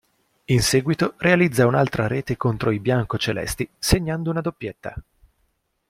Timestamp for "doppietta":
4.41-4.95